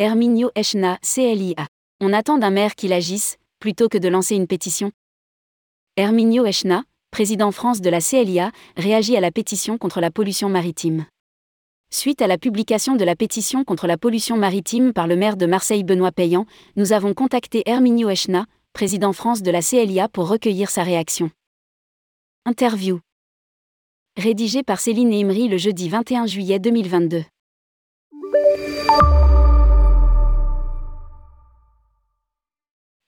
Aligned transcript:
Herminio 0.00 0.50
Echna, 0.54 0.96
CLIA. 1.02 1.66
On 2.00 2.14
attend 2.14 2.38
d'un 2.38 2.48
maire 2.48 2.74
qu'il 2.74 2.94
agisse, 2.94 3.36
plutôt 3.58 3.90
que 3.90 3.98
de 3.98 4.08
lancer 4.08 4.34
une 4.34 4.46
pétition. 4.46 4.92
Herminio 5.98 6.46
Echna, 6.46 6.84
président 7.10 7.52
France 7.52 7.82
de 7.82 7.90
la 7.90 8.00
CLIA, 8.00 8.50
réagit 8.78 9.14
à 9.18 9.20
la 9.20 9.30
pétition 9.30 9.76
contre 9.76 10.00
la 10.00 10.10
pollution 10.10 10.48
maritime. 10.48 11.04
Suite 11.92 12.22
à 12.22 12.26
la 12.26 12.38
publication 12.38 12.96
de 12.96 13.04
la 13.04 13.14
pétition 13.14 13.62
contre 13.62 13.86
la 13.86 13.98
pollution 13.98 14.38
maritime 14.38 14.94
par 14.94 15.06
le 15.06 15.16
maire 15.16 15.36
de 15.36 15.44
Marseille 15.44 15.84
Benoît 15.84 16.12
Payan, 16.12 16.46
nous 16.76 16.94
avons 16.94 17.12
contacté 17.12 17.62
Herminio 17.66 18.08
Echna, 18.08 18.46
président 18.72 19.12
France 19.12 19.42
de 19.42 19.50
la 19.50 19.60
CLIA 19.60 20.08
pour 20.08 20.28
recueillir 20.28 20.70
sa 20.70 20.82
réaction. 20.82 21.30
Interview. 22.46 23.00
Rédigé 24.16 24.62
par 24.62 24.80
Céline 24.80 25.12
Imri 25.12 25.48
le 25.48 25.58
jeudi 25.58 25.90
21 25.90 26.24
juillet 26.24 26.58
2022. 26.58 27.22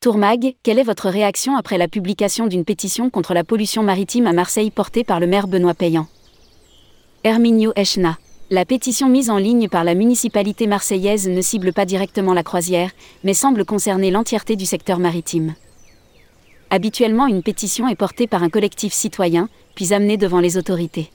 Tourmag, 0.03 0.57
quelle 0.65 0.81
est 0.81 0.83
votre 0.83 1.09
réaction 1.09 1.57
après 1.57 1.79
la 1.79 1.87
publication 1.87 2.49
d'une 2.49 2.65
pétition 2.65 3.09
contre 3.09 3.35
la 3.35 3.45
pollution 3.45 3.85
maritime 3.85 4.27
à 4.27 4.33
Marseille 4.33 4.73
portée 4.73 5.05
par 5.05 5.21
le 5.21 5.29
maire 5.29 5.47
Benoît 5.47 5.75
Payan? 5.75 6.09
Herminio 7.23 7.73
Echna. 7.77 8.19
La 8.51 8.65
pétition 8.65 9.09
mise 9.09 9.31
en 9.31 9.37
ligne 9.37 9.69
par 9.69 9.85
la 9.85 9.95
municipalité 9.95 10.67
marseillaise 10.67 11.29
ne 11.29 11.41
cible 11.41 11.73
pas 11.73 11.85
directement 11.85 12.35
la 12.35 12.43
croisière, 12.43 12.91
mais 13.23 13.33
semble 13.33 13.65
concerner 13.65 14.11
l'entièreté 14.11 14.57
du 14.57 14.67
secteur 14.67 14.99
maritime. 14.99 15.55
Habituellement, 16.71 17.29
une 17.29 17.45
pétition 17.45 17.87
est 17.87 17.95
portée 17.95 18.27
par 18.27 18.43
un 18.43 18.51
collectif 18.51 18.93
citoyen, 18.93 19.49
puis 19.77 19.95
amenée 19.95 20.17
devant 20.17 20.41
les 20.41 20.57
autorités. 20.57 21.13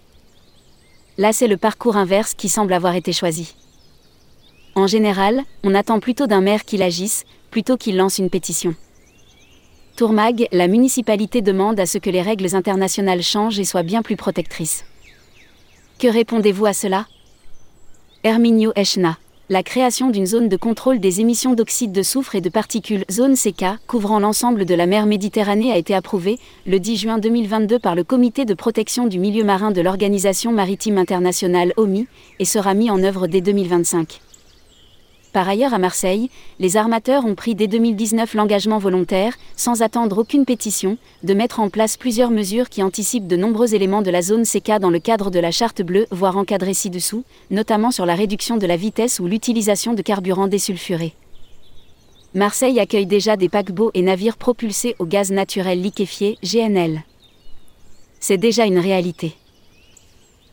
Là, 1.18 1.34
c'est 1.34 1.50
le 1.50 1.58
parcours 1.58 1.98
inverse 1.98 2.36
qui 2.36 2.48
semble 2.48 2.72
avoir 2.72 2.96
été 2.96 3.12
choisi. 3.12 3.54
En 4.76 4.88
général, 4.88 5.44
on 5.66 5.76
attend 5.76 6.00
plutôt 6.00 6.28
d'un 6.28 6.40
maire 6.40 6.64
qu'il 6.64 6.84
agisse, 6.84 7.26
plutôt 7.58 7.76
qu'il 7.76 7.98
lance 7.98 8.20
une 8.20 8.30
pétition. 8.30 8.76
Tourmag, 9.96 10.48
la 10.52 10.68
municipalité 10.68 11.42
demande 11.42 11.80
à 11.80 11.88
ce 11.88 11.98
que 11.98 12.12
les 12.12 12.22
règles 12.22 12.56
internationales 12.56 13.24
changent 13.24 13.58
et 13.58 13.66
soient 13.66 13.82
bien 13.82 14.04
plus 14.04 14.16
protectrices. 14.16 14.86
Que 15.98 16.08
répondez-vous 16.08 16.68
à 16.68 16.74
cela? 16.74 17.08
Herminio 18.24 18.74
Echna. 18.76 19.18
La 19.50 19.64
création 19.64 20.12
d'une 20.12 20.28
zone 20.28 20.50
de 20.50 20.56
contrôle 20.56 21.00
des 21.00 21.20
émissions 21.20 21.56
d'oxyde 21.56 21.92
de 21.92 22.04
soufre 22.04 22.36
et 22.36 22.42
de 22.42 22.50
particules, 22.50 23.06
zone 23.10 23.36
CK, 23.36 23.80
couvrant 23.88 24.20
l'ensemble 24.20 24.66
de 24.66 24.76
la 24.76 24.86
mer 24.86 25.08
Méditerranée 25.08 25.72
a 25.72 25.78
été 25.78 25.96
approuvée, 25.96 26.38
le 26.68 26.80
10 26.80 26.98
juin 26.98 27.18
2022 27.18 27.80
par 27.80 27.96
le 27.96 28.04
Comité 28.04 28.46
de 28.46 28.54
protection 28.54 29.08
du 29.08 29.18
milieu 29.18 29.44
marin 29.44 29.72
de 29.72 29.82
l'Organisation 29.82 30.52
maritime 30.52 31.00
internationale 31.00 31.74
OMI, 31.76 32.06
et 32.38 32.46
sera 32.46 32.76
mis 32.76 32.92
en 32.92 33.02
œuvre 33.02 33.26
dès 33.26 33.42
2025. 33.42 34.22
Par 35.34 35.48
ailleurs 35.48 35.74
à 35.74 35.78
Marseille, 35.78 36.30
les 36.60 36.78
armateurs 36.78 37.26
ont 37.26 37.36
pris 37.36 37.54
dès 37.54 37.68
2019 37.68 38.34
l'engagement 38.34 38.78
volontaire, 38.78 39.36
sans 39.56 39.82
attendre 39.82 40.18
aucune 40.18 40.46
pétition, 40.46 40.98
de 41.24 41.34
mettre 41.34 41.60
en 41.60 41.70
place 41.70 41.98
plusieurs 41.98 42.32
mesures 42.32 42.70
qui 42.70 42.82
anticipent 42.82 43.28
de 43.28 43.36
nombreux 43.36 43.76
éléments 43.76 44.02
de 44.02 44.10
la 44.10 44.22
zone 44.22 44.44
CK 44.44 44.80
dans 44.80 44.90
le 44.90 45.00
cadre 45.00 45.30
de 45.30 45.40
la 45.40 45.52
charte 45.52 45.82
bleue, 45.82 46.08
voire 46.12 46.38
encadrés 46.38 46.74
ci-dessous, 46.74 47.24
notamment 47.52 47.92
sur 47.92 48.06
la 48.06 48.16
réduction 48.16 48.58
de 48.58 48.66
la 48.66 48.78
vitesse 48.78 49.20
ou 49.20 49.28
l'utilisation 49.28 49.94
de 49.94 50.02
carburants 50.02 50.48
désulfurés. 50.48 51.14
Marseille 52.34 52.80
accueille 52.80 53.06
déjà 53.06 53.36
des 53.36 53.50
paquebots 53.50 53.92
et 53.94 54.02
navires 54.02 54.38
propulsés 54.38 54.96
au 55.00 55.06
gaz 55.06 55.32
naturel 55.32 55.82
liquéfié, 55.82 56.38
GNL. 56.44 57.04
C'est 58.20 58.38
déjà 58.38 58.66
une 58.66 58.80
réalité. 58.80 59.34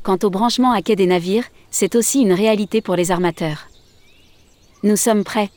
Quant 0.03 0.19
au 0.23 0.31
branchement 0.31 0.73
à 0.73 0.83
quai 0.83 0.97
des 0.97 1.07
navires, 1.07 1.47
c'est 1.71 1.95
aussi 1.95 2.21
une 2.21 2.33
réalité 2.33 2.81
pour 2.81 2.97
les 2.97 3.11
armateurs. 3.11 3.69
Nous 4.85 4.97
sommes 4.97 5.25
prêts. 5.25 5.49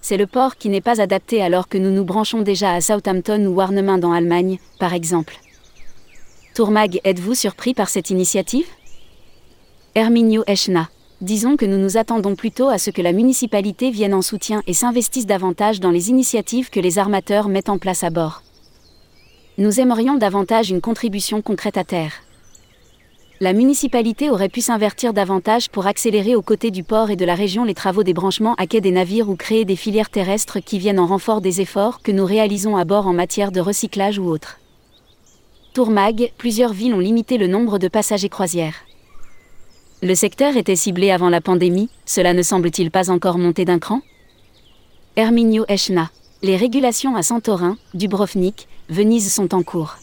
C'est 0.00 0.16
le 0.16 0.28
port 0.28 0.54
qui 0.54 0.68
n'est 0.68 0.80
pas 0.80 1.00
adapté 1.00 1.42
alors 1.42 1.66
que 1.66 1.76
nous 1.76 1.90
nous 1.90 2.04
branchons 2.04 2.40
déjà 2.40 2.72
à 2.72 2.80
Southampton 2.80 3.44
ou 3.46 3.56
Warnemünde 3.56 4.04
en 4.04 4.12
Allemagne, 4.12 4.60
par 4.78 4.94
exemple. 4.94 5.40
Tourmag, 6.54 7.00
êtes-vous 7.02 7.34
surpris 7.34 7.74
par 7.74 7.88
cette 7.88 8.10
initiative? 8.10 8.68
Herminio 9.96 10.44
Echna. 10.46 10.88
Disons 11.20 11.56
que 11.56 11.66
nous 11.66 11.78
nous 11.78 11.96
attendons 11.96 12.36
plutôt 12.36 12.68
à 12.68 12.78
ce 12.78 12.90
que 12.90 13.02
la 13.02 13.10
municipalité 13.10 13.90
vienne 13.90 14.14
en 14.14 14.22
soutien 14.22 14.62
et 14.68 14.72
s'investisse 14.72 15.26
davantage 15.26 15.80
dans 15.80 15.90
les 15.90 16.08
initiatives 16.08 16.70
que 16.70 16.78
les 16.78 17.00
armateurs 17.00 17.48
mettent 17.48 17.70
en 17.70 17.78
place 17.78 18.04
à 18.04 18.10
bord. 18.10 18.44
Nous 19.56 19.80
aimerions 19.80 20.14
davantage 20.14 20.70
une 20.70 20.80
contribution 20.80 21.42
concrète 21.42 21.76
à 21.76 21.82
terre 21.82 22.12
la 23.40 23.52
municipalité 23.52 24.30
aurait 24.30 24.48
pu 24.48 24.60
s'invertir 24.60 25.12
davantage 25.12 25.68
pour 25.70 25.86
accélérer 25.86 26.34
aux 26.34 26.42
côtés 26.42 26.72
du 26.72 26.82
port 26.82 27.10
et 27.10 27.16
de 27.16 27.24
la 27.24 27.36
région 27.36 27.64
les 27.64 27.74
travaux 27.74 28.02
des 28.02 28.12
branchements 28.12 28.56
à 28.56 28.66
quai 28.66 28.80
des 28.80 28.90
navires 28.90 29.28
ou 29.28 29.36
créer 29.36 29.64
des 29.64 29.76
filières 29.76 30.10
terrestres 30.10 30.58
qui 30.58 30.80
viennent 30.80 30.98
en 30.98 31.06
renfort 31.06 31.40
des 31.40 31.60
efforts 31.60 32.02
que 32.02 32.10
nous 32.10 32.26
réalisons 32.26 32.76
à 32.76 32.84
bord 32.84 33.06
en 33.06 33.12
matière 33.12 33.52
de 33.52 33.60
recyclage 33.60 34.18
ou 34.18 34.24
autre. 34.24 34.58
Tourmag, 35.72 36.32
plusieurs 36.36 36.72
villes 36.72 36.94
ont 36.94 36.98
limité 36.98 37.38
le 37.38 37.46
nombre 37.46 37.78
de 37.78 37.86
passagers 37.86 38.28
croisières. 38.28 38.74
Le 40.02 40.16
secteur 40.16 40.56
était 40.56 40.74
ciblé 40.74 41.12
avant 41.12 41.28
la 41.28 41.40
pandémie, 41.40 41.90
cela 42.06 42.32
ne 42.32 42.42
semble-t-il 42.42 42.90
pas 42.90 43.10
encore 43.10 43.38
monter 43.38 43.64
d'un 43.64 43.78
cran? 43.78 44.00
Herminio 45.14 45.64
Echna. 45.68 46.10
Les 46.42 46.56
régulations 46.56 47.14
à 47.14 47.22
Santorin, 47.22 47.76
Dubrovnik, 47.94 48.66
Venise 48.88 49.32
sont 49.32 49.54
en 49.54 49.62
cours. 49.62 49.96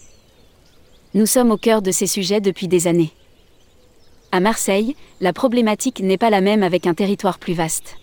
Nous 1.13 1.25
sommes 1.25 1.51
au 1.51 1.57
cœur 1.57 1.81
de 1.81 1.91
ces 1.91 2.07
sujets 2.07 2.41
depuis 2.41 2.67
des 2.67 2.87
années. 2.87 3.11
À 4.35 4.41
Marseille, 4.41 4.97
la 5.21 5.31
problématique 5.31 6.01
n'est 6.01 6.17
pas 6.17 6.29
la 6.29 6.41
même 6.41 6.61
avec 6.61 6.87
un 6.87 6.93
territoire 6.93 7.39
plus 7.39 7.53
vaste. 7.53 7.95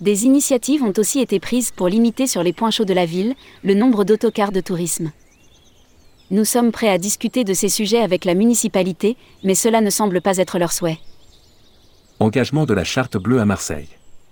Des 0.00 0.24
initiatives 0.24 0.82
ont 0.82 0.92
aussi 0.96 1.20
été 1.20 1.38
prises 1.38 1.70
pour 1.70 1.86
limiter 1.86 2.26
sur 2.26 2.42
les 2.42 2.52
points 2.52 2.72
chauds 2.72 2.84
de 2.84 2.92
la 2.92 3.06
ville 3.06 3.36
le 3.62 3.74
nombre 3.74 4.02
d'autocars 4.02 4.50
de 4.50 4.60
tourisme. 4.60 5.12
Nous 6.32 6.44
sommes 6.44 6.72
prêts 6.72 6.88
à 6.88 6.98
discuter 6.98 7.44
de 7.44 7.54
ces 7.54 7.68
sujets 7.68 8.00
avec 8.00 8.24
la 8.24 8.34
municipalité, 8.34 9.16
mais 9.44 9.54
cela 9.54 9.80
ne 9.80 9.90
semble 9.90 10.20
pas 10.22 10.38
être 10.38 10.58
leur 10.58 10.72
souhait. 10.72 10.98
Engagement 12.18 12.66
de 12.66 12.74
la 12.74 12.82
charte 12.82 13.16
bleue 13.16 13.38
à 13.38 13.44
Marseille. 13.44 13.90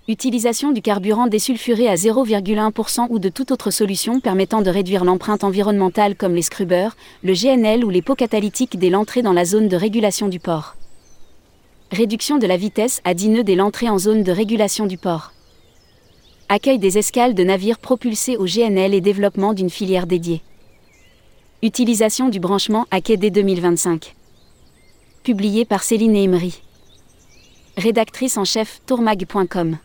Utilisation 0.09 0.73
du 0.73 0.81
carburant 0.81 1.27
désulfuré 1.27 1.87
à 1.87 1.95
0,1% 1.95 3.07
ou 3.09 3.19
de 3.19 3.29
toute 3.29 3.51
autre 3.51 3.71
solution 3.71 4.19
permettant 4.19 4.61
de 4.61 4.69
réduire 4.69 5.05
l'empreinte 5.05 5.45
environnementale 5.45 6.17
comme 6.17 6.35
les 6.35 6.41
scrubbers, 6.41 6.97
le 7.23 7.31
GNL 7.31 7.85
ou 7.85 7.89
les 7.89 8.01
pots 8.01 8.15
catalytiques 8.15 8.77
dès 8.77 8.89
l'entrée 8.89 9.21
dans 9.21 9.31
la 9.31 9.45
zone 9.45 9.69
de 9.69 9.77
régulation 9.77 10.27
du 10.27 10.41
port 10.41 10.75
réduction 11.91 12.37
de 12.37 12.47
la 12.47 12.55
vitesse 12.55 13.01
à 13.03 13.13
10 13.13 13.29
nœuds 13.29 13.43
dès 13.43 13.55
l'entrée 13.55 13.89
en 13.89 13.99
zone 13.99 14.23
de 14.23 14.31
régulation 14.31 14.87
du 14.87 14.97
port. 14.97 15.33
Accueil 16.47 16.79
des 16.79 16.97
escales 16.97 17.33
de 17.33 17.43
navires 17.43 17.79
propulsés 17.79 18.37
au 18.37 18.45
GNL 18.45 18.93
et 18.93 19.01
développement 19.01 19.53
d'une 19.53 19.69
filière 19.69 20.07
dédiée. 20.07 20.41
Utilisation 21.61 22.29
du 22.29 22.39
branchement 22.39 22.87
à 22.91 23.01
quai 23.01 23.17
dès 23.17 23.29
2025. 23.29 24.15
Publié 25.23 25.65
par 25.65 25.83
Céline 25.83 26.15
Emery. 26.15 26.61
Rédactrice 27.77 28.37
en 28.37 28.45
chef 28.45 28.81
tourmag.com. 28.85 29.77